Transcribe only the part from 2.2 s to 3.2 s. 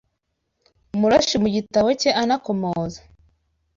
anakomoza